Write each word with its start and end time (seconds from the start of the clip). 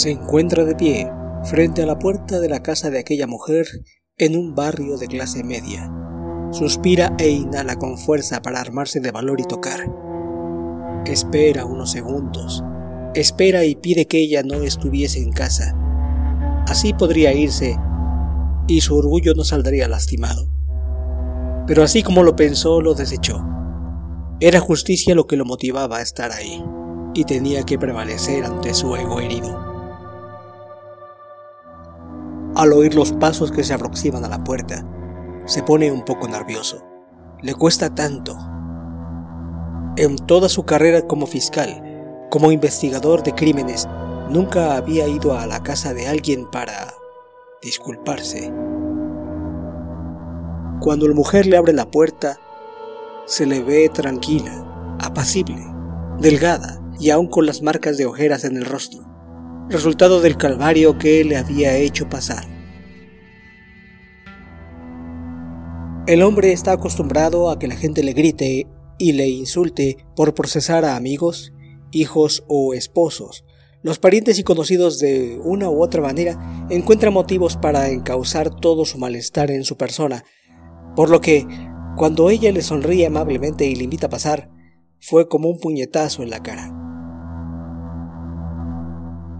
Se 0.00 0.10
encuentra 0.10 0.64
de 0.64 0.74
pie 0.74 1.12
frente 1.44 1.82
a 1.82 1.86
la 1.86 1.98
puerta 1.98 2.40
de 2.40 2.48
la 2.48 2.62
casa 2.62 2.88
de 2.88 2.98
aquella 2.98 3.26
mujer 3.26 3.66
en 4.16 4.34
un 4.34 4.54
barrio 4.54 4.96
de 4.96 5.06
clase 5.08 5.44
media. 5.44 5.92
Suspira 6.52 7.14
e 7.18 7.28
inhala 7.28 7.76
con 7.76 7.98
fuerza 7.98 8.40
para 8.40 8.62
armarse 8.62 9.00
de 9.00 9.10
valor 9.10 9.40
y 9.40 9.44
tocar. 9.44 9.80
Espera 11.04 11.66
unos 11.66 11.90
segundos. 11.90 12.64
Espera 13.14 13.66
y 13.66 13.74
pide 13.74 14.06
que 14.06 14.20
ella 14.20 14.42
no 14.42 14.62
estuviese 14.62 15.18
en 15.18 15.32
casa. 15.32 15.76
Así 16.66 16.94
podría 16.94 17.34
irse 17.34 17.76
y 18.68 18.80
su 18.80 18.96
orgullo 18.96 19.34
no 19.34 19.44
saldría 19.44 19.86
lastimado. 19.86 20.48
Pero 21.66 21.82
así 21.82 22.02
como 22.02 22.22
lo 22.22 22.36
pensó, 22.36 22.80
lo 22.80 22.94
desechó. 22.94 23.44
Era 24.40 24.60
justicia 24.60 25.14
lo 25.14 25.26
que 25.26 25.36
lo 25.36 25.44
motivaba 25.44 25.98
a 25.98 26.02
estar 26.02 26.32
ahí, 26.32 26.64
y 27.12 27.24
tenía 27.24 27.64
que 27.64 27.78
prevalecer 27.78 28.46
ante 28.46 28.72
su 28.72 28.96
ego 28.96 29.20
herido. 29.20 29.69
Al 32.56 32.72
oír 32.72 32.94
los 32.94 33.12
pasos 33.12 33.52
que 33.52 33.62
se 33.62 33.74
aproximan 33.74 34.24
a 34.24 34.28
la 34.28 34.42
puerta, 34.42 34.84
se 35.46 35.62
pone 35.62 35.90
un 35.90 36.04
poco 36.04 36.28
nervioso. 36.28 36.84
Le 37.42 37.54
cuesta 37.54 37.94
tanto. 37.94 38.36
En 39.96 40.16
toda 40.16 40.48
su 40.48 40.64
carrera 40.64 41.02
como 41.02 41.26
fiscal, 41.26 42.26
como 42.30 42.52
investigador 42.52 43.22
de 43.22 43.34
crímenes, 43.34 43.88
nunca 44.30 44.76
había 44.76 45.06
ido 45.08 45.38
a 45.38 45.46
la 45.46 45.62
casa 45.62 45.94
de 45.94 46.08
alguien 46.08 46.50
para 46.50 46.94
disculparse. 47.62 48.52
Cuando 50.80 51.06
la 51.08 51.14
mujer 51.14 51.46
le 51.46 51.56
abre 51.56 51.72
la 51.72 51.90
puerta, 51.90 52.38
se 53.26 53.46
le 53.46 53.62
ve 53.62 53.90
tranquila, 53.92 54.96
apacible, 55.00 55.64
delgada 56.18 56.80
y 56.98 57.10
aún 57.10 57.28
con 57.28 57.46
las 57.46 57.62
marcas 57.62 57.96
de 57.96 58.06
ojeras 58.06 58.44
en 58.44 58.56
el 58.56 58.64
rostro, 58.64 59.09
resultado 59.70 60.20
del 60.20 60.36
calvario 60.36 60.98
que 60.98 61.24
le 61.24 61.36
había 61.36 61.76
hecho 61.76 62.08
pasar. 62.08 62.44
El 66.08 66.22
hombre 66.22 66.52
está 66.52 66.72
acostumbrado 66.72 67.50
a 67.50 67.58
que 67.58 67.68
la 67.68 67.76
gente 67.76 68.02
le 68.02 68.12
grite 68.12 68.66
y 68.98 69.12
le 69.12 69.28
insulte 69.28 69.96
por 70.16 70.34
procesar 70.34 70.84
a 70.84 70.96
amigos, 70.96 71.52
hijos 71.92 72.42
o 72.48 72.74
esposos. 72.74 73.44
Los 73.82 74.00
parientes 74.00 74.38
y 74.40 74.42
conocidos 74.42 74.98
de 74.98 75.40
una 75.42 75.70
u 75.70 75.82
otra 75.82 76.02
manera 76.02 76.66
encuentran 76.68 77.14
motivos 77.14 77.56
para 77.56 77.90
encauzar 77.90 78.50
todo 78.50 78.84
su 78.84 78.98
malestar 78.98 79.52
en 79.52 79.62
su 79.62 79.76
persona, 79.76 80.24
por 80.96 81.10
lo 81.10 81.20
que, 81.20 81.46
cuando 81.96 82.28
ella 82.28 82.50
le 82.50 82.62
sonríe 82.62 83.06
amablemente 83.06 83.66
y 83.66 83.76
le 83.76 83.84
invita 83.84 84.08
a 84.08 84.10
pasar, 84.10 84.50
fue 85.00 85.28
como 85.28 85.48
un 85.48 85.60
puñetazo 85.60 86.24
en 86.24 86.30
la 86.30 86.42
cara. 86.42 86.69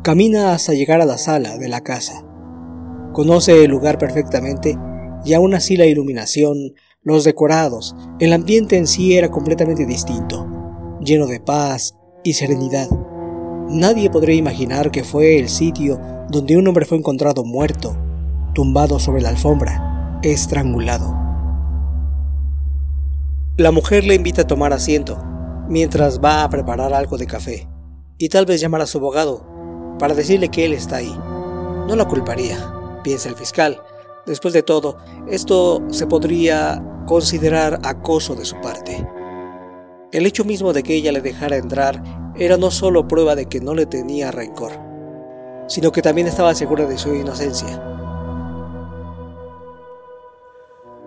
Camina 0.03 0.55
hasta 0.55 0.73
llegar 0.73 1.03
a 1.03 1.05
la 1.05 1.19
sala 1.19 1.59
de 1.59 1.69
la 1.69 1.83
casa. 1.83 2.25
Conoce 3.13 3.65
el 3.65 3.71
lugar 3.71 3.99
perfectamente 3.99 4.79
y 5.27 5.35
aún 5.35 5.53
así 5.53 5.77
la 5.77 5.85
iluminación, 5.85 6.57
los 7.03 7.25
decorados, 7.25 7.95
el 8.19 8.33
ambiente 8.33 8.79
en 8.79 8.87
sí 8.87 9.19
era 9.19 9.31
completamente 9.31 9.85
distinto, 9.85 10.49
lleno 11.03 11.27
de 11.27 11.39
paz 11.39 11.99
y 12.25 12.33
serenidad. 12.33 12.89
Nadie 13.69 14.09
podría 14.09 14.37
imaginar 14.37 14.91
que 14.91 15.05
fue 15.05 15.39
el 15.39 15.51
sitio 15.51 16.01
donde 16.31 16.57
un 16.57 16.67
hombre 16.67 16.87
fue 16.87 16.97
encontrado 16.97 17.45
muerto, 17.45 17.95
tumbado 18.55 18.99
sobre 19.01 19.21
la 19.21 19.29
alfombra, 19.29 20.19
estrangulado. 20.23 21.15
La 23.59 23.71
mujer 23.71 24.05
le 24.05 24.15
invita 24.15 24.43
a 24.43 24.47
tomar 24.47 24.73
asiento, 24.73 25.23
mientras 25.69 26.25
va 26.25 26.43
a 26.43 26.49
preparar 26.49 26.95
algo 26.95 27.19
de 27.19 27.27
café, 27.27 27.69
y 28.17 28.31
tal 28.31 28.47
vez 28.47 28.63
llamar 28.63 28.81
a 28.81 28.87
su 28.87 28.97
abogado 28.97 29.50
para 30.01 30.15
decirle 30.15 30.49
que 30.49 30.65
él 30.65 30.73
está 30.73 30.97
ahí. 30.97 31.17
No 31.87 31.95
la 31.95 32.09
culparía, 32.09 32.75
piensa 33.05 33.29
el 33.29 33.37
fiscal, 33.37 33.81
Después 34.27 34.53
de 34.53 34.63
todo, 34.63 34.99
esto 35.29 35.83
se 35.91 36.07
podría 36.07 36.83
considerar 37.07 37.81
acoso 37.83 38.35
de 38.35 38.45
su 38.45 38.61
parte. 38.61 39.07
El 40.13 40.27
hecho 40.27 40.45
mismo 40.45 40.73
de 40.73 40.83
que 40.83 40.95
ella 40.95 41.11
le 41.11 41.21
dejara 41.21 41.57
entrar 41.57 42.03
era 42.37 42.57
no 42.57 42.71
solo 42.71 43.09
prueba 43.09 43.35
de 43.35 43.47
que 43.47 43.61
no 43.61 43.75
le 43.75 43.87
tenía 43.87 44.31
rencor, 44.31 44.73
sino 45.69 45.91
que 45.91 46.03
también 46.03 46.27
estaba 46.27 46.55
segura 46.55 46.87
de 46.87 46.99
su 46.99 47.15
inocencia. 47.15 47.83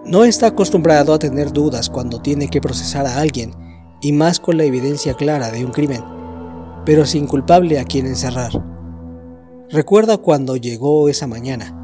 No 0.05 0.25
está 0.25 0.47
acostumbrado 0.47 1.13
a 1.13 1.19
tener 1.19 1.53
dudas 1.53 1.89
cuando 1.89 2.19
tiene 2.19 2.49
que 2.49 2.61
procesar 2.61 3.05
a 3.05 3.19
alguien, 3.19 3.53
y 4.01 4.11
más 4.11 4.39
con 4.39 4.57
la 4.57 4.65
evidencia 4.65 5.13
clara 5.13 5.49
de 5.49 5.63
un 5.63 5.71
crimen, 5.71 6.03
pero 6.83 7.05
sin 7.05 7.25
culpable 7.25 7.79
a 7.79 7.85
quien 7.85 8.05
encerrar. 8.05 8.72
Recuerda 9.73 10.17
cuando 10.17 10.55
llegó 10.55 11.09
esa 11.09 11.27
mañana 11.27 11.79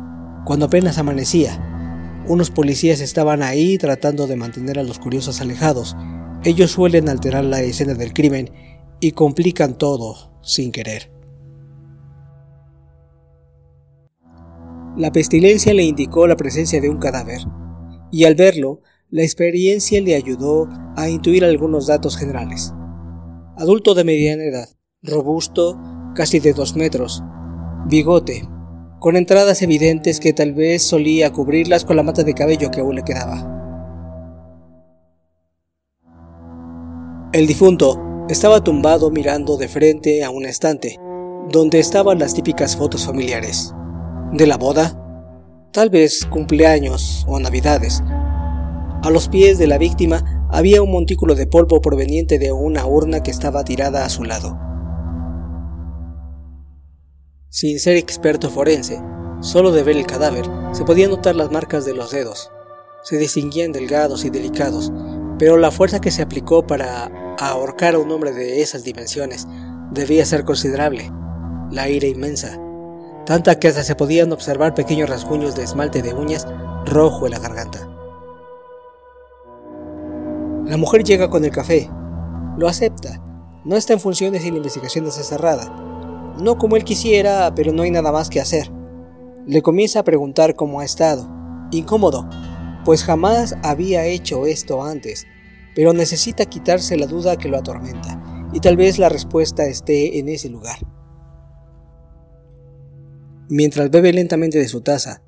cuando 0.46 0.66
apenas 0.66 0.98
amanecía. 0.98 2.24
Unos 2.28 2.52
policías 2.52 3.02
estaban 3.02 3.44
ahí 3.44 3.78
tratando 3.78 4.28
de 4.28 4.36
mantener 4.36 4.80
a 4.80 4.84
los 4.84 5.00
curiosos 5.00 5.42
alejados. 5.42 5.96
Ellos 6.44 6.72
suelen 6.72 7.10
alterar 7.10 7.44
la 7.44 7.62
escena 7.62 7.94
del 7.94 8.14
crimen 8.14 8.52
y 9.00 9.12
complican 9.12 9.78
todo 9.78 10.40
sin 10.42 10.72
querer. 10.72 11.12
La 14.98 15.12
pestilencia 15.12 15.74
le 15.74 15.84
indicó 15.84 16.28
la 16.28 16.36
presencia 16.36 16.82
de 16.82 16.90
un 16.90 16.98
cadáver, 16.98 17.42
y 18.12 18.26
al 18.26 18.36
verlo, 18.36 18.82
la 19.10 19.24
experiencia 19.24 20.02
le 20.02 20.16
ayudó 20.16 20.68
a 20.96 21.10
intuir 21.10 21.46
algunos 21.46 21.88
datos 21.88 22.18
generales. 22.18 22.74
Adulto 23.56 23.94
de 23.94 24.04
mediana 24.04 24.44
edad, 24.44 24.70
robusto, 25.02 25.80
casi 26.16 26.40
de 26.40 26.54
dos 26.54 26.76
metros, 26.76 27.24
bigote, 27.88 28.48
con 29.00 29.16
entradas 29.16 29.62
evidentes 29.62 30.20
que 30.20 30.34
tal 30.34 30.54
vez 30.54 30.84
solía 30.84 31.32
cubrirlas 31.32 31.86
con 31.86 31.96
la 31.96 32.04
mata 32.04 32.24
de 32.24 32.34
cabello 32.34 32.70
que 32.72 32.82
aún 32.82 32.96
le 32.96 33.04
quedaba. 33.04 33.56
El 37.32 37.48
difunto 37.48 38.26
estaba 38.30 38.64
tumbado 38.64 39.12
mirando 39.12 39.58
de 39.58 39.68
frente 39.68 40.24
a 40.24 40.30
un 40.30 40.46
estante, 40.46 40.98
donde 41.52 41.80
estaban 41.80 42.20
las 42.20 42.34
típicas 42.34 42.76
fotos 42.76 43.06
familiares. 43.06 43.74
¿De 44.34 44.46
la 44.46 44.58
boda? 44.58 44.96
Tal 45.72 45.90
vez 45.90 46.26
cumpleaños 46.26 47.26
o 47.28 47.40
navidades. 47.40 48.04
A 49.02 49.10
los 49.12 49.30
pies 49.30 49.58
de 49.58 49.68
la 49.68 49.78
víctima 49.78 50.48
había 50.50 50.82
un 50.82 50.92
montículo 50.92 51.36
de 51.36 51.48
polvo 51.48 51.82
proveniente 51.82 52.40
de 52.40 52.52
una 52.52 52.86
urna 52.86 53.22
que 53.24 53.32
estaba 53.32 53.64
tirada 53.64 54.04
a 54.04 54.10
su 54.10 54.24
lado. 54.24 54.69
Sin 57.52 57.80
ser 57.80 57.98
experto 57.98 58.52
forense, 58.52 59.02
solo 59.42 59.72
de 59.72 59.82
ver 59.82 59.98
el 59.98 60.06
cadáver 60.06 60.46
se 60.72 60.86
podían 60.86 61.10
notar 61.10 61.36
las 61.36 61.52
marcas 61.52 61.84
de 61.84 61.96
los 61.96 62.12
dedos. 62.12 62.52
Se 63.02 63.18
distinguían 63.18 63.72
delgados 63.72 64.24
y 64.24 64.30
delicados, 64.30 64.92
pero 65.40 65.58
la 65.58 65.72
fuerza 65.72 66.00
que 66.00 66.12
se 66.12 66.22
aplicó 66.22 66.68
para 66.68 67.36
ahorcar 67.40 67.96
a 67.96 68.00
un 68.00 68.12
hombre 68.12 68.34
de 68.34 68.62
esas 68.62 68.84
dimensiones 68.84 69.48
debía 69.90 70.28
ser 70.28 70.44
considerable. 70.44 71.12
La 71.72 71.90
ira 71.90 72.06
inmensa, 72.06 72.60
tanta 73.26 73.58
que 73.58 73.70
hasta 73.70 73.82
se 73.82 73.96
podían 73.96 74.32
observar 74.32 74.76
pequeños 74.76 75.10
rasguños 75.10 75.56
de 75.56 75.64
esmalte 75.64 76.04
de 76.04 76.14
uñas 76.14 76.46
rojo 76.86 77.26
en 77.26 77.32
la 77.32 77.40
garganta. 77.40 77.90
La 80.66 80.78
mujer 80.78 81.04
llega 81.04 81.32
con 81.32 81.44
el 81.44 81.52
café, 81.52 81.90
lo 82.60 82.68
acepta, 82.68 83.24
no 83.66 83.76
está 83.76 83.94
en 83.94 84.00
funciones 84.00 84.46
y 84.46 84.52
la 84.52 84.58
investigación 84.58 85.08
está 85.08 85.24
cerrada 85.24 85.88
no 86.40 86.58
como 86.58 86.76
él 86.76 86.84
quisiera, 86.84 87.54
pero 87.56 87.72
no 87.72 87.84
hay 87.84 87.92
nada 87.92 88.12
más 88.12 88.30
que 88.30 88.40
hacer. 88.40 88.72
Le 89.46 89.62
comienza 89.62 90.00
a 90.00 90.04
preguntar 90.04 90.56
cómo 90.56 90.80
ha 90.80 90.86
estado. 90.86 91.30
Incómodo, 91.72 92.28
pues 92.86 93.04
jamás 93.04 93.56
había 93.64 94.06
hecho 94.06 94.46
esto 94.46 94.84
antes, 94.84 95.26
pero 95.76 95.94
necesita 95.94 96.46
quitarse 96.46 96.98
la 96.98 97.08
duda 97.08 97.38
que 97.38 97.50
lo 97.50 97.58
atormenta, 97.58 98.50
y 98.54 98.60
tal 98.60 98.78
vez 98.78 99.00
la 99.00 99.10
respuesta 99.10 99.66
esté 99.66 100.20
en 100.20 100.30
ese 100.30 100.50
lugar. 100.50 100.80
Mientras 103.50 103.90
bebe 103.90 104.14
lentamente 104.14 104.58
de 104.58 104.68
su 104.68 104.82
taza, 104.82 105.24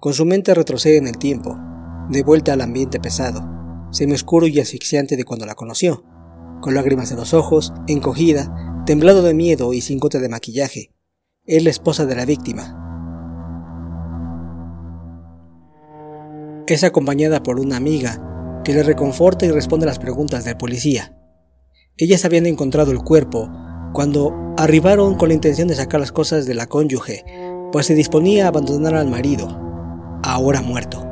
con 0.00 0.14
su 0.14 0.24
mente 0.24 0.54
retrocede 0.54 0.96
en 0.96 1.06
el 1.06 1.18
tiempo, 1.18 1.56
de 2.08 2.22
vuelta 2.22 2.52
al 2.52 2.60
ambiente 2.60 3.00
pesado, 3.00 3.42
semioscuro 3.90 4.46
y 4.46 4.60
asfixiante 4.60 5.16
de 5.16 5.24
cuando 5.24 5.46
la 5.46 5.54
conoció, 5.54 6.04
con 6.60 6.74
lágrimas 6.74 7.10
en 7.10 7.18
los 7.18 7.34
ojos, 7.34 7.72
encogida, 7.86 8.67
temblado 8.88 9.20
de 9.20 9.34
miedo 9.34 9.74
y 9.74 9.82
sin 9.82 9.98
gota 9.98 10.18
de 10.18 10.30
maquillaje. 10.30 10.94
Es 11.44 11.62
la 11.62 11.68
esposa 11.68 12.06
de 12.06 12.16
la 12.16 12.24
víctima. 12.24 12.74
Es 16.66 16.84
acompañada 16.84 17.42
por 17.42 17.60
una 17.60 17.76
amiga 17.76 18.62
que 18.64 18.72
le 18.72 18.82
reconforta 18.82 19.44
y 19.44 19.50
responde 19.50 19.84
a 19.84 19.88
las 19.88 19.98
preguntas 19.98 20.46
del 20.46 20.56
policía. 20.56 21.14
Ellas 21.98 22.24
habían 22.24 22.46
encontrado 22.46 22.90
el 22.90 23.00
cuerpo 23.00 23.50
cuando 23.92 24.54
arribaron 24.56 25.16
con 25.16 25.28
la 25.28 25.34
intención 25.34 25.68
de 25.68 25.74
sacar 25.74 26.00
las 26.00 26.10
cosas 26.10 26.46
de 26.46 26.54
la 26.54 26.66
cónyuge, 26.66 27.26
pues 27.72 27.84
se 27.84 27.94
disponía 27.94 28.46
a 28.46 28.48
abandonar 28.48 28.94
al 28.94 29.10
marido, 29.10 29.48
ahora 30.22 30.62
muerto. 30.62 31.06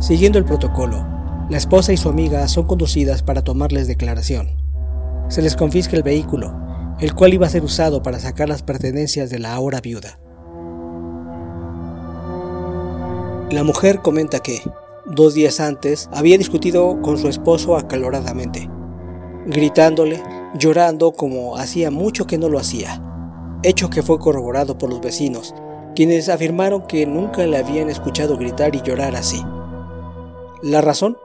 Siguiendo 0.00 0.38
el 0.38 0.44
protocolo, 0.44 1.02
la 1.48 1.56
esposa 1.56 1.94
y 1.94 1.96
su 1.96 2.10
amiga 2.10 2.46
son 2.46 2.66
conducidas 2.66 3.22
para 3.22 3.42
tomarles 3.42 3.86
declaración 3.88 4.61
se 5.28 5.42
les 5.42 5.56
confisca 5.56 5.96
el 5.96 6.02
vehículo. 6.02 6.62
el 7.02 7.14
cual 7.14 7.34
iba 7.34 7.46
a 7.46 7.50
ser 7.50 7.64
usado 7.64 8.00
para 8.00 8.20
sacar 8.20 8.48
las 8.48 8.62
pertenencias 8.62 9.28
de 9.28 9.40
la 9.40 9.54
ahora 9.54 9.80
viuda. 9.80 10.20
La 13.50 13.64
mujer 13.64 14.02
comenta 14.02 14.38
que, 14.38 14.62
dos 15.04 15.34
días 15.34 15.58
antes, 15.58 16.08
había 16.12 16.38
discutido 16.38 17.02
con 17.02 17.18
su 17.18 17.28
esposo 17.28 17.76
acaloradamente, 17.76 18.70
gritándole, 19.46 20.22
llorando 20.56 21.10
como 21.10 21.56
hacía 21.56 21.90
mucho 21.90 22.26
que 22.28 22.38
no 22.38 22.48
lo 22.48 22.60
hacía, 22.60 23.02
hecho 23.64 23.90
que 23.90 24.02
fue 24.02 24.20
corroborado 24.20 24.78
por 24.78 24.88
los 24.88 25.00
vecinos, 25.00 25.56
quienes 25.96 26.28
afirmaron 26.28 26.86
que 26.86 27.04
nunca 27.04 27.44
le 27.44 27.58
habían 27.58 27.90
escuchado 27.90 28.38
gritar 28.38 28.76
y 28.76 28.82
llorar 28.82 29.16
así. 29.16 29.44
¿La 30.62 30.80
razón? 30.80 31.16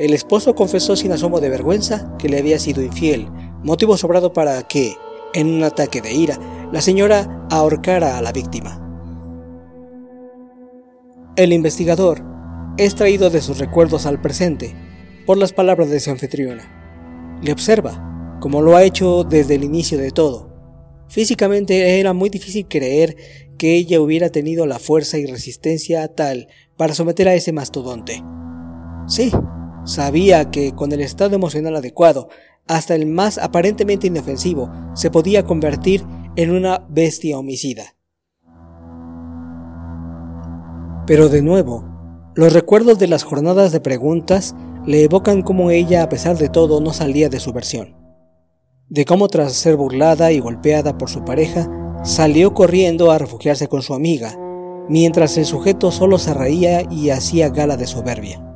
El 0.00 0.14
esposo 0.14 0.54
confesó 0.54 0.96
sin 0.96 1.12
asomo 1.12 1.40
de 1.40 1.50
vergüenza 1.50 2.16
que 2.18 2.30
le 2.30 2.38
había 2.38 2.58
sido 2.58 2.82
infiel, 2.82 3.28
motivo 3.62 3.98
sobrado 3.98 4.32
para 4.32 4.66
que, 4.66 4.96
en 5.34 5.48
un 5.48 5.62
ataque 5.62 6.00
de 6.00 6.14
ira, 6.14 6.38
la 6.72 6.80
señora 6.80 7.46
ahorcara 7.50 8.16
a 8.16 8.22
la 8.22 8.32
víctima. 8.32 8.80
El 11.36 11.52
investigador 11.52 12.24
es 12.78 12.94
traído 12.94 13.28
de 13.28 13.42
sus 13.42 13.58
recuerdos 13.58 14.06
al 14.06 14.22
presente 14.22 14.74
por 15.26 15.36
las 15.36 15.52
palabras 15.52 15.90
de 15.90 16.00
su 16.00 16.10
anfitriona. 16.10 17.38
Le 17.42 17.52
observa, 17.52 18.38
como 18.40 18.62
lo 18.62 18.76
ha 18.76 18.84
hecho 18.84 19.24
desde 19.24 19.56
el 19.56 19.64
inicio 19.64 19.98
de 19.98 20.12
todo. 20.12 20.48
Físicamente 21.10 22.00
era 22.00 22.14
muy 22.14 22.30
difícil 22.30 22.66
creer 22.68 23.16
que 23.58 23.74
ella 23.74 24.00
hubiera 24.00 24.30
tenido 24.30 24.64
la 24.64 24.78
fuerza 24.78 25.18
y 25.18 25.26
resistencia 25.26 26.08
tal 26.08 26.48
para 26.78 26.94
someter 26.94 27.28
a 27.28 27.34
ese 27.34 27.52
mastodonte. 27.52 28.22
Sí, 29.06 29.30
sabía 29.84 30.50
que 30.50 30.72
con 30.72 30.92
el 30.92 31.00
estado 31.00 31.34
emocional 31.34 31.76
adecuado, 31.76 32.28
hasta 32.66 32.94
el 32.94 33.06
más 33.06 33.38
aparentemente 33.38 34.06
inofensivo 34.06 34.70
se 34.94 35.10
podía 35.10 35.44
convertir 35.44 36.04
en 36.36 36.52
una 36.52 36.86
bestia 36.88 37.38
homicida. 37.38 37.96
Pero 41.06 41.28
de 41.28 41.42
nuevo, 41.42 41.84
los 42.36 42.52
recuerdos 42.52 42.98
de 42.98 43.08
las 43.08 43.24
jornadas 43.24 43.72
de 43.72 43.80
preguntas 43.80 44.54
le 44.86 45.02
evocan 45.02 45.42
cómo 45.42 45.70
ella 45.70 46.02
a 46.02 46.08
pesar 46.08 46.38
de 46.38 46.48
todo 46.48 46.80
no 46.80 46.92
salía 46.92 47.28
de 47.28 47.40
su 47.40 47.52
versión. 47.52 47.96
De 48.88 49.04
cómo 49.04 49.28
tras 49.28 49.52
ser 49.52 49.76
burlada 49.76 50.32
y 50.32 50.40
golpeada 50.40 50.96
por 50.96 51.10
su 51.10 51.24
pareja, 51.24 51.68
salió 52.04 52.54
corriendo 52.54 53.10
a 53.10 53.18
refugiarse 53.18 53.68
con 53.68 53.82
su 53.82 53.94
amiga, 53.94 54.36
mientras 54.88 55.36
el 55.36 55.44
sujeto 55.44 55.90
solo 55.90 56.18
se 56.18 56.34
reía 56.34 56.82
y 56.90 57.10
hacía 57.10 57.50
gala 57.50 57.76
de 57.76 57.86
soberbia. 57.86 58.49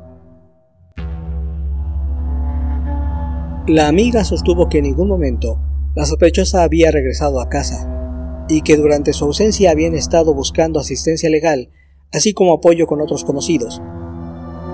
La 3.67 3.87
amiga 3.87 4.23
sostuvo 4.23 4.69
que 4.69 4.77
en 4.77 4.83
ningún 4.83 5.07
momento 5.07 5.59
la 5.95 6.05
sospechosa 6.05 6.61
había 6.61 6.91
regresado 6.91 7.39
a 7.41 7.49
casa 7.49 8.45
y 8.47 8.61
que 8.61 8.77
durante 8.77 9.11
su 9.11 9.25
ausencia 9.25 9.71
habían 9.71 9.95
estado 9.95 10.35
buscando 10.35 10.79
asistencia 10.79 11.31
legal, 11.31 11.71
así 12.13 12.35
como 12.35 12.53
apoyo 12.53 12.85
con 12.85 13.01
otros 13.01 13.23
conocidos, 13.23 13.81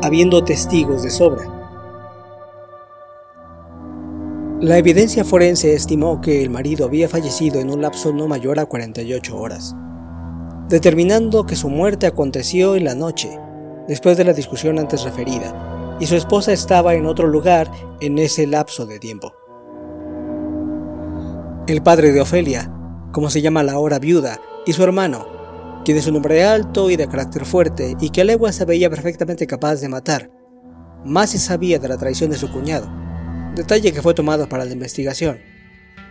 habiendo 0.03 0.43
testigos 0.43 1.03
de 1.03 1.09
sobra. 1.09 1.43
La 4.59 4.77
evidencia 4.77 5.23
forense 5.23 5.73
estimó 5.73 6.19
que 6.19 6.41
el 6.41 6.49
marido 6.49 6.85
había 6.85 7.07
fallecido 7.07 7.61
en 7.61 7.69
un 7.69 7.81
lapso 7.81 8.11
no 8.11 8.27
mayor 8.27 8.59
a 8.59 8.65
48 8.65 9.37
horas, 9.37 9.73
determinando 10.67 11.45
que 11.45 11.55
su 11.55 11.69
muerte 11.69 12.07
aconteció 12.07 12.75
en 12.75 12.83
la 12.83 12.95
noche, 12.95 13.39
después 13.87 14.17
de 14.17 14.25
la 14.25 14.33
discusión 14.33 14.79
antes 14.79 15.05
referida, 15.05 15.70
y 15.99 16.07
su 16.07 16.15
esposa 16.15 16.51
estaba 16.51 16.95
en 16.95 17.05
otro 17.05 17.27
lugar 17.27 17.71
en 17.99 18.17
ese 18.17 18.47
lapso 18.47 18.85
de 18.85 18.99
tiempo. 18.99 19.33
El 21.67 21.83
padre 21.83 22.11
de 22.11 22.21
Ofelia, 22.21 22.71
como 23.11 23.29
se 23.29 23.41
llama 23.41 23.63
la 23.63 23.73
ahora 23.73 23.99
viuda, 23.99 24.39
y 24.65 24.73
su 24.73 24.83
hermano, 24.83 25.27
quien 25.85 25.97
es 25.97 26.07
un 26.07 26.15
hombre 26.15 26.43
alto 26.43 26.89
y 26.89 26.95
de 26.95 27.07
carácter 27.07 27.45
fuerte 27.45 27.95
y 27.99 28.09
que 28.09 28.21
a 28.21 28.25
legua 28.25 28.51
se 28.51 28.65
veía 28.65 28.89
perfectamente 28.89 29.47
capaz 29.47 29.75
de 29.75 29.89
matar, 29.89 30.31
más 31.05 31.31
se 31.31 31.39
sabía 31.39 31.79
de 31.79 31.87
la 31.87 31.97
traición 31.97 32.29
de 32.29 32.37
su 32.37 32.51
cuñado, 32.51 32.91
detalle 33.55 33.91
que 33.91 34.01
fue 34.01 34.13
tomado 34.13 34.47
para 34.47 34.65
la 34.65 34.73
investigación, 34.73 35.39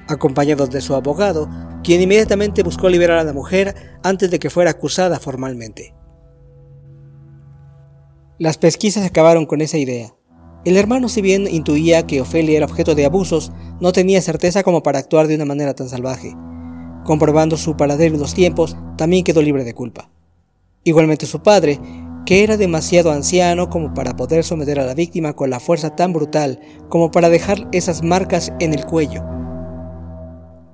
acompañados 0.09 0.71
de 0.71 0.81
su 0.81 0.95
abogado, 0.95 1.49
quien 1.83 2.01
inmediatamente 2.01 2.63
buscó 2.63 2.89
liberar 2.89 3.19
a 3.19 3.25
la 3.25 3.33
mujer 3.33 3.75
antes 4.03 4.31
de 4.31 4.39
que 4.39 4.51
fuera 4.51 4.73
acusada 4.73 5.19
formalmente. 5.21 5.95
Las 8.41 8.57
pesquisas 8.57 9.05
acabaron 9.05 9.45
con 9.45 9.61
esa 9.61 9.77
idea. 9.77 10.15
El 10.65 10.79
hermano, 10.79 11.11
si 11.11 11.21
bien 11.21 11.47
intuía 11.47 12.07
que 12.07 12.23
Ofelia 12.23 12.57
era 12.57 12.65
objeto 12.65 12.95
de 12.95 13.05
abusos, 13.05 13.53
no 13.83 13.93
tenía 13.93 14.23
certeza 14.23 14.63
como 14.63 14.83
para 14.83 14.99
actuar 14.99 15.27
de 15.27 15.35
una 15.35 15.45
manera 15.45 15.75
tan 15.75 15.91
salvaje. 15.91 16.35
Comprobando 17.05 17.59
su 17.59 17.77
paradero 17.77 18.15
en 18.15 18.21
los 18.23 18.33
tiempos, 18.33 18.79
también 18.97 19.25
quedó 19.25 19.43
libre 19.43 19.63
de 19.63 19.75
culpa. 19.75 20.11
Igualmente 20.85 21.27
su 21.27 21.43
padre, 21.43 21.79
que 22.25 22.43
era 22.43 22.57
demasiado 22.57 23.13
anciano 23.13 23.69
como 23.69 23.93
para 23.93 24.17
poder 24.17 24.43
someter 24.43 24.81
a 24.81 24.87
la 24.87 24.95
víctima 24.95 25.35
con 25.35 25.51
la 25.51 25.61
fuerza 25.61 25.95
tan 25.95 26.15
brutal 26.15 26.61
como 26.89 27.11
para 27.11 27.29
dejar 27.29 27.69
esas 27.73 28.03
marcas 28.03 28.55
en 28.59 28.73
el 28.73 28.87
cuello. 28.87 29.23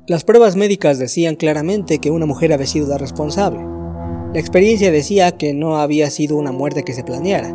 Las 0.06 0.22
pruebas 0.22 0.54
médicas 0.54 1.00
decían 1.00 1.34
claramente 1.34 1.98
que 1.98 2.12
una 2.12 2.26
mujer 2.26 2.52
había 2.52 2.68
sido 2.68 2.86
la 2.86 2.98
responsable. 2.98 3.58
La 4.32 4.40
experiencia 4.40 4.90
decía 4.90 5.32
que 5.32 5.54
no 5.54 5.78
había 5.78 6.10
sido 6.10 6.36
una 6.36 6.52
muerte 6.52 6.82
que 6.82 6.92
se 6.92 7.04
planeara. 7.04 7.52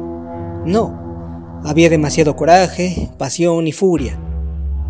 No, 0.66 1.62
había 1.64 1.90
demasiado 1.90 2.36
coraje, 2.36 3.10
pasión 3.18 3.68
y 3.68 3.72
furia. 3.72 4.20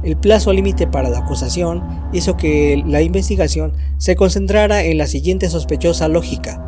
El 0.03 0.17
plazo 0.17 0.51
límite 0.51 0.87
para 0.87 1.09
la 1.09 1.19
acusación 1.19 1.83
hizo 2.11 2.37
que 2.37 2.81
la 2.87 3.01
investigación 3.01 3.73
se 3.97 4.15
concentrara 4.15 4.83
en 4.83 4.97
la 4.97 5.05
siguiente 5.05 5.49
sospechosa 5.49 6.07
lógica, 6.07 6.59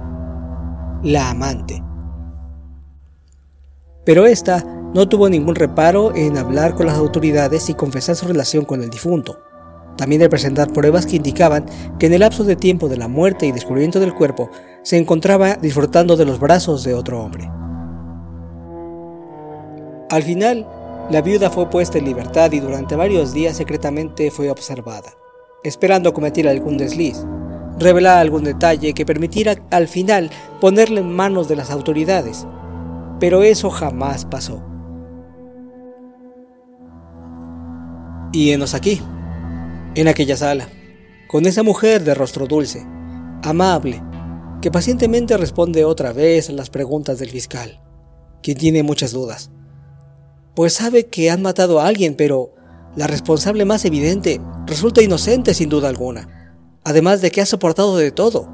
la 1.03 1.29
amante. 1.29 1.81
Pero 4.05 4.25
esta 4.25 4.63
no 4.93 5.09
tuvo 5.09 5.29
ningún 5.29 5.55
reparo 5.55 6.15
en 6.15 6.37
hablar 6.37 6.75
con 6.75 6.85
las 6.85 6.97
autoridades 6.97 7.69
y 7.69 7.73
confesar 7.73 8.15
su 8.15 8.27
relación 8.27 8.65
con 8.65 8.83
el 8.83 8.89
difunto. 8.89 9.39
También 9.97 10.21
de 10.21 10.29
presentar 10.29 10.73
pruebas 10.73 11.05
que 11.05 11.17
indicaban 11.17 11.65
que 11.99 12.07
en 12.07 12.13
el 12.13 12.21
lapso 12.21 12.43
de 12.43 12.55
tiempo 12.55 12.89
de 12.89 12.97
la 12.97 13.07
muerte 13.07 13.45
y 13.45 13.51
descubrimiento 13.51 13.99
del 13.99 14.13
cuerpo 14.13 14.49
se 14.81 14.97
encontraba 14.97 15.55
disfrutando 15.55 16.17
de 16.17 16.25
los 16.25 16.39
brazos 16.39 16.83
de 16.83 16.93
otro 16.93 17.21
hombre. 17.21 17.49
Al 20.09 20.23
final, 20.23 20.67
la 21.09 21.21
viuda 21.21 21.49
fue 21.49 21.69
puesta 21.69 21.97
en 21.97 22.05
libertad 22.05 22.51
y 22.51 22.59
durante 22.59 22.95
varios 22.95 23.33
días 23.33 23.57
secretamente 23.57 24.31
fue 24.31 24.49
observada, 24.49 25.11
esperando 25.63 26.13
cometer 26.13 26.47
algún 26.47 26.77
desliz, 26.77 27.23
revelar 27.77 28.17
algún 28.17 28.43
detalle 28.43 28.93
que 28.93 29.05
permitiera 29.05 29.55
al 29.69 29.87
final 29.87 30.31
ponerle 30.59 31.01
en 31.01 31.11
manos 31.11 31.47
de 31.47 31.55
las 31.55 31.71
autoridades. 31.71 32.47
Pero 33.19 33.43
eso 33.43 33.69
jamás 33.69 34.25
pasó. 34.25 34.63
Y 38.31 38.51
enos 38.51 38.73
aquí 38.73 39.01
en 39.95 40.07
aquella 40.07 40.37
sala, 40.37 40.69
con 41.27 41.45
esa 41.45 41.63
mujer 41.63 42.03
de 42.03 42.15
rostro 42.15 42.47
dulce, 42.47 42.85
amable, 43.43 44.01
que 44.61 44.71
pacientemente 44.71 45.37
responde 45.37 45.85
otra 45.85 46.13
vez 46.13 46.49
a 46.49 46.53
las 46.53 46.69
preguntas 46.69 47.19
del 47.19 47.29
fiscal, 47.29 47.81
quien 48.41 48.57
tiene 48.57 48.81
muchas 48.81 49.11
dudas. 49.11 49.51
Pues 50.55 50.73
sabe 50.73 51.07
que 51.07 51.29
han 51.29 51.41
matado 51.41 51.79
a 51.79 51.87
alguien, 51.87 52.15
pero 52.15 52.53
la 52.95 53.07
responsable 53.07 53.65
más 53.65 53.85
evidente 53.85 54.41
resulta 54.65 55.01
inocente 55.01 55.53
sin 55.53 55.69
duda 55.69 55.89
alguna, 55.89 56.55
además 56.83 57.21
de 57.21 57.31
que 57.31 57.41
ha 57.41 57.45
soportado 57.45 57.97
de 57.97 58.11
todo, 58.11 58.49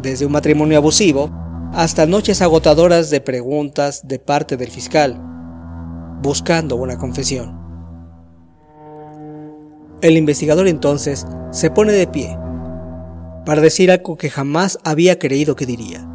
desde 0.00 0.24
un 0.24 0.32
matrimonio 0.32 0.78
abusivo 0.78 1.30
hasta 1.74 2.06
noches 2.06 2.42
agotadoras 2.42 3.10
de 3.10 3.20
preguntas 3.20 4.06
de 4.06 4.18
parte 4.18 4.56
del 4.56 4.70
fiscal, 4.70 5.20
buscando 6.22 6.76
una 6.76 6.96
confesión. 6.98 7.59
El 10.02 10.16
investigador 10.16 10.66
entonces 10.66 11.26
se 11.50 11.70
pone 11.70 11.92
de 11.92 12.06
pie 12.06 12.36
para 13.44 13.60
decir 13.60 13.90
algo 13.90 14.16
que 14.16 14.30
jamás 14.30 14.78
había 14.82 15.18
creído 15.18 15.56
que 15.56 15.66
diría. 15.66 16.06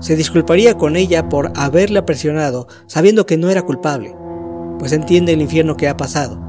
Se 0.00 0.16
disculparía 0.16 0.74
con 0.74 0.96
ella 0.96 1.28
por 1.28 1.52
haberla 1.56 2.06
presionado 2.06 2.68
sabiendo 2.86 3.26
que 3.26 3.36
no 3.36 3.50
era 3.50 3.62
culpable, 3.62 4.14
pues 4.78 4.92
entiende 4.92 5.32
el 5.32 5.42
infierno 5.42 5.76
que 5.76 5.88
ha 5.88 5.96
pasado. 5.96 6.40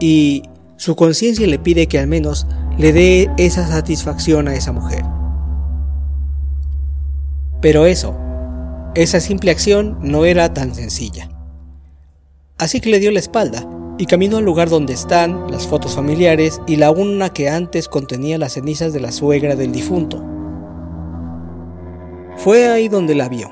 Y 0.00 0.42
su 0.76 0.96
conciencia 0.96 1.46
le 1.46 1.58
pide 1.58 1.86
que 1.86 1.98
al 1.98 2.08
menos 2.08 2.46
le 2.76 2.92
dé 2.92 3.30
esa 3.38 3.66
satisfacción 3.66 4.48
a 4.48 4.54
esa 4.54 4.72
mujer. 4.72 5.02
Pero 7.62 7.86
eso, 7.86 8.14
esa 8.94 9.20
simple 9.20 9.50
acción 9.50 9.98
no 10.02 10.26
era 10.26 10.52
tan 10.52 10.74
sencilla. 10.74 11.30
Así 12.58 12.80
que 12.80 12.90
le 12.90 12.98
dio 12.98 13.10
la 13.12 13.20
espalda 13.20 13.66
y 13.98 14.06
caminó 14.06 14.36
al 14.36 14.44
lugar 14.44 14.68
donde 14.68 14.92
están 14.92 15.50
las 15.50 15.66
fotos 15.66 15.94
familiares 15.94 16.60
y 16.66 16.76
la 16.76 16.90
una 16.90 17.30
que 17.30 17.48
antes 17.48 17.88
contenía 17.88 18.38
las 18.38 18.52
cenizas 18.52 18.92
de 18.92 19.00
la 19.00 19.12
suegra 19.12 19.56
del 19.56 19.72
difunto. 19.72 20.22
Fue 22.36 22.68
ahí 22.68 22.88
donde 22.88 23.14
la 23.14 23.28
vio. 23.28 23.50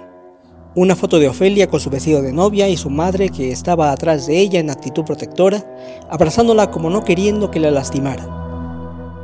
Una 0.76 0.96
foto 0.96 1.18
de 1.18 1.28
Ofelia 1.28 1.68
con 1.68 1.80
su 1.80 1.88
vestido 1.88 2.20
de 2.20 2.32
novia 2.32 2.68
y 2.68 2.76
su 2.76 2.90
madre 2.90 3.28
que 3.30 3.52
estaba 3.52 3.92
atrás 3.92 4.26
de 4.26 4.38
ella 4.38 4.58
en 4.60 4.70
actitud 4.70 5.04
protectora, 5.04 5.64
abrazándola 6.10 6.70
como 6.70 6.90
no 6.90 7.04
queriendo 7.04 7.50
que 7.50 7.60
la 7.60 7.70
lastimara. 7.70 8.40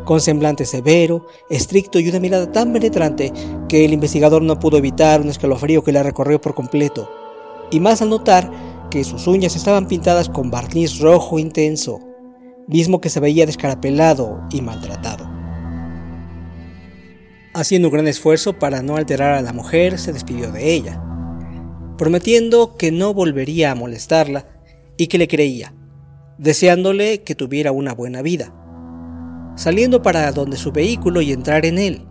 con 0.04 0.20
semblante 0.20 0.64
severo, 0.64 1.26
estricto 1.50 2.00
y 2.00 2.08
una 2.08 2.18
mirada 2.18 2.50
tan 2.50 2.72
penetrante 2.72 3.32
que 3.68 3.84
el 3.84 3.92
investigador 3.92 4.42
no 4.42 4.58
pudo 4.58 4.78
evitar 4.78 5.20
un 5.20 5.28
escalofrío 5.28 5.84
que 5.84 5.92
la 5.92 6.02
recorrió 6.02 6.40
por 6.40 6.54
completo, 6.54 7.08
y 7.70 7.78
más 7.78 8.02
al 8.02 8.10
notar 8.10 8.50
que 8.90 9.04
sus 9.04 9.26
uñas 9.26 9.56
estaban 9.56 9.86
pintadas 9.86 10.28
con 10.28 10.50
barniz 10.50 10.98
rojo 10.98 11.38
intenso, 11.38 12.00
mismo 12.66 13.00
que 13.00 13.08
se 13.08 13.20
veía 13.20 13.46
descarapelado 13.46 14.42
y 14.50 14.60
maltratado. 14.60 15.30
Haciendo 17.54 17.88
un 17.88 17.94
gran 17.94 18.06
esfuerzo 18.06 18.58
para 18.58 18.82
no 18.82 18.96
alterar 18.96 19.34
a 19.34 19.42
la 19.42 19.52
mujer, 19.52 19.98
se 19.98 20.12
despidió 20.12 20.52
de 20.52 20.72
ella, 20.72 21.02
prometiendo 21.96 22.76
que 22.76 22.92
no 22.92 23.12
volvería 23.14 23.70
a 23.70 23.74
molestarla 23.74 24.46
y 24.96 25.08
que 25.08 25.18
le 25.18 25.28
creía, 25.28 25.74
deseándole 26.38 27.22
que 27.22 27.34
tuviera 27.34 27.72
una 27.72 27.92
buena 27.92 28.22
vida, 28.22 28.54
saliendo 29.56 30.02
para 30.02 30.30
donde 30.32 30.56
su 30.56 30.72
vehículo 30.72 31.22
y 31.22 31.32
entrar 31.32 31.66
en 31.66 31.78
él, 31.78 32.06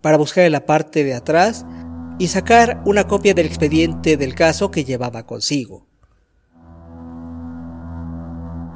para 0.00 0.16
buscar 0.16 0.44
en 0.44 0.52
la 0.52 0.66
parte 0.66 1.04
de 1.04 1.14
atrás 1.14 1.64
y 2.18 2.28
sacar 2.28 2.82
una 2.84 3.06
copia 3.06 3.34
del 3.34 3.46
expediente 3.46 4.16
del 4.16 4.34
caso 4.34 4.70
que 4.70 4.84
llevaba 4.84 5.26
consigo. 5.26 5.91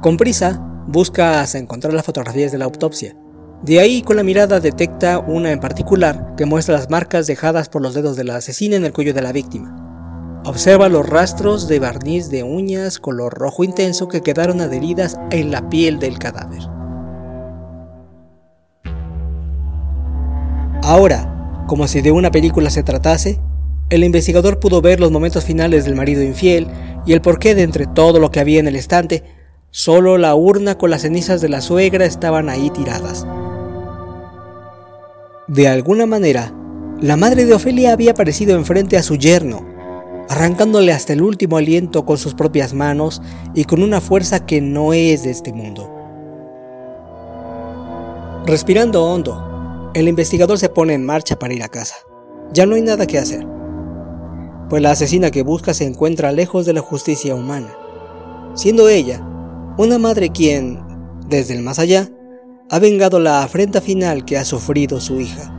Con 0.01 0.17
prisa, 0.17 0.61
busca 0.87 1.41
hasta 1.41 1.57
encontrar 1.57 1.93
las 1.93 2.05
fotografías 2.05 2.51
de 2.51 2.59
la 2.59 2.65
autopsia. 2.65 3.15
De 3.63 3.79
ahí 3.79 4.03
con 4.03 4.15
la 4.15 4.23
mirada 4.23 4.59
detecta 4.59 5.17
una 5.17 5.51
en 5.51 5.59
particular 5.59 6.35
que 6.37 6.45
muestra 6.45 6.75
las 6.75 6.91
marcas 6.91 7.25
dejadas 7.25 7.67
por 7.69 7.81
los 7.81 7.95
dedos 7.95 8.15
de 8.15 8.23
la 8.23 8.35
asesina 8.35 8.75
en 8.75 8.85
el 8.85 8.93
cuello 8.93 9.15
de 9.15 9.23
la 9.23 9.31
víctima. 9.31 10.41
Observa 10.45 10.87
los 10.87 11.09
rastros 11.09 11.67
de 11.67 11.79
barniz 11.79 12.29
de 12.29 12.43
uñas 12.43 12.99
color 12.99 13.33
rojo 13.33 13.63
intenso 13.63 14.07
que 14.07 14.21
quedaron 14.21 14.61
adheridas 14.61 15.17
en 15.31 15.49
la 15.49 15.67
piel 15.67 15.97
del 15.97 16.19
cadáver. 16.19 16.61
Ahora, 20.83 21.63
como 21.67 21.87
si 21.87 22.01
de 22.01 22.11
una 22.11 22.29
película 22.29 22.69
se 22.69 22.83
tratase, 22.83 23.41
el 23.89 24.03
investigador 24.03 24.59
pudo 24.59 24.81
ver 24.81 24.99
los 24.99 25.11
momentos 25.11 25.43
finales 25.43 25.85
del 25.85 25.95
marido 25.95 26.21
infiel 26.21 26.67
y 27.05 27.13
el 27.13 27.21
porqué 27.21 27.55
de 27.55 27.63
entre 27.63 27.87
todo 27.87 28.19
lo 28.19 28.29
que 28.31 28.39
había 28.39 28.59
en 28.59 28.67
el 28.67 28.75
estante, 28.75 29.23
solo 29.71 30.17
la 30.17 30.35
urna 30.35 30.77
con 30.77 30.89
las 30.89 31.01
cenizas 31.01 31.41
de 31.41 31.49
la 31.49 31.61
suegra 31.61 32.05
estaban 32.05 32.49
ahí 32.49 32.69
tiradas. 32.69 33.25
De 35.47 35.67
alguna 35.67 36.05
manera, 36.05 36.53
la 36.99 37.15
madre 37.15 37.45
de 37.45 37.53
Ofelia 37.53 37.93
había 37.93 38.11
aparecido 38.11 38.55
enfrente 38.55 38.97
a 38.97 39.03
su 39.03 39.15
yerno, 39.15 39.65
arrancándole 40.29 40.91
hasta 40.91 41.13
el 41.13 41.21
último 41.21 41.57
aliento 41.57 42.05
con 42.05 42.17
sus 42.17 42.33
propias 42.33 42.73
manos 42.73 43.21
y 43.53 43.65
con 43.65 43.81
una 43.81 44.01
fuerza 44.01 44.45
que 44.45 44.61
no 44.61 44.93
es 44.93 45.23
de 45.23 45.31
este 45.31 45.53
mundo. 45.53 45.93
Respirando 48.45 49.05
hondo, 49.05 49.91
el 49.93 50.07
investigador 50.07 50.57
se 50.57 50.69
pone 50.69 50.93
en 50.93 51.05
marcha 51.05 51.37
para 51.37 51.53
ir 51.53 51.63
a 51.63 51.69
casa. 51.69 51.95
Ya 52.53 52.65
no 52.65 52.75
hay 52.75 52.81
nada 52.81 53.05
que 53.05 53.17
hacer, 53.17 53.45
pues 54.69 54.81
la 54.81 54.91
asesina 54.91 55.31
que 55.31 55.43
busca 55.43 55.73
se 55.73 55.85
encuentra 55.85 56.31
lejos 56.31 56.65
de 56.65 56.73
la 56.73 56.81
justicia 56.81 57.35
humana, 57.35 57.75
siendo 58.53 58.89
ella 58.89 59.26
una 59.77 59.99
madre 59.99 60.31
quien, 60.31 60.79
desde 61.29 61.53
el 61.55 61.61
más 61.61 61.77
allá, 61.77 62.09
ha 62.69 62.79
vengado 62.79 63.19
la 63.19 63.43
afrenta 63.43 63.79
final 63.79 64.25
que 64.25 64.37
ha 64.37 64.43
sufrido 64.43 64.99
su 64.99 65.21
hija. 65.21 65.53